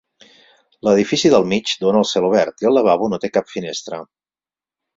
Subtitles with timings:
[0.87, 4.05] L'edifici del mig dona al celobert i el lavabo no té cap finestra.